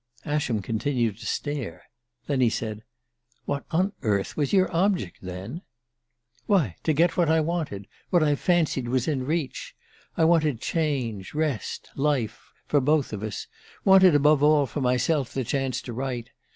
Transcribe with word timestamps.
Ascham 0.25 0.63
continued 0.63 1.19
to 1.19 1.27
stare; 1.27 1.83
then 2.25 2.41
he 2.41 2.49
said: 2.49 2.83
"What 3.45 3.65
on 3.69 3.93
earth 4.01 4.35
was 4.35 4.51
your 4.51 4.75
object, 4.75 5.19
then?" 5.21 5.61
"Why, 6.47 6.75
to 6.85 6.91
get 6.91 7.17
what 7.17 7.29
I 7.29 7.39
wanted 7.39 7.85
what 8.09 8.23
I 8.23 8.33
fancied 8.33 8.87
was 8.87 9.07
in 9.07 9.23
reach! 9.27 9.75
I 10.17 10.25
wanted 10.25 10.59
change, 10.59 11.35
rest, 11.35 11.91
life, 11.95 12.51
for 12.65 12.81
both 12.81 13.13
of 13.13 13.21
us 13.21 13.45
wanted, 13.85 14.15
above 14.15 14.41
all, 14.41 14.65
for 14.65 14.81
myself, 14.81 15.31
the 15.35 15.43
chance 15.43 15.83
to 15.83 15.93
write! 15.93 16.31